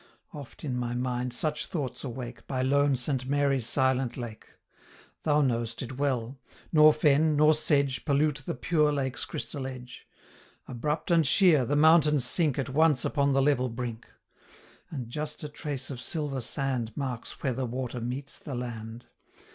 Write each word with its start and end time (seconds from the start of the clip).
145 0.31 0.41
Oft 0.51 0.63
in 0.63 0.79
my 0.79 0.95
mind 0.95 1.31
such 1.31 1.67
thoughts 1.67 2.03
awake, 2.03 2.47
By 2.47 2.63
lone 2.63 2.95
Saint 2.95 3.27
Mary's 3.27 3.67
silent 3.67 4.17
lake; 4.17 4.47
Thou 5.21 5.41
know'st 5.41 5.83
it 5.83 5.99
well, 5.99 6.39
nor 6.71 6.91
fen, 6.91 7.35
nor 7.35 7.53
sedge, 7.53 8.03
Pollute 8.03 8.41
the 8.43 8.55
pure 8.55 8.91
lake's 8.91 9.25
crystal 9.25 9.67
edge; 9.67 10.07
Abrupt 10.67 11.11
and 11.11 11.27
sheer, 11.27 11.65
the 11.65 11.75
mountains 11.75 12.25
sink 12.25 12.57
150 12.57 12.71
At 12.71 12.75
once 12.75 13.05
upon 13.05 13.33
the 13.33 13.43
level 13.43 13.69
brink; 13.69 14.07
And 14.89 15.07
just 15.07 15.43
a 15.43 15.47
trace 15.49 15.91
of 15.91 16.01
silver 16.01 16.41
sand 16.41 16.93
Marks 16.97 17.43
where 17.43 17.53
the 17.53 17.67
water 17.67 18.01
meets 18.01 18.39
the 18.39 18.55
land. 18.55 19.05